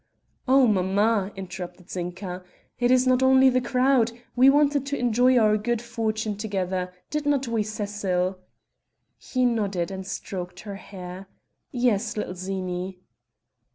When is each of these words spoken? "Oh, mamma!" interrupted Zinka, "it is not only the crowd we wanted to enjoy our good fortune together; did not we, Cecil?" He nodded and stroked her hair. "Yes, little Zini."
"Oh, 0.47 0.65
mamma!" 0.65 1.31
interrupted 1.35 1.91
Zinka, 1.91 2.43
"it 2.79 2.89
is 2.89 3.05
not 3.05 3.21
only 3.21 3.49
the 3.49 3.61
crowd 3.61 4.11
we 4.35 4.49
wanted 4.49 4.83
to 4.87 4.97
enjoy 4.97 5.37
our 5.37 5.57
good 5.57 5.79
fortune 5.79 6.37
together; 6.37 6.91
did 7.11 7.27
not 7.27 7.47
we, 7.47 7.61
Cecil?" 7.61 8.39
He 9.19 9.45
nodded 9.45 9.91
and 9.91 10.03
stroked 10.07 10.61
her 10.61 10.77
hair. 10.77 11.27
"Yes, 11.71 12.17
little 12.17 12.33
Zini." 12.33 12.97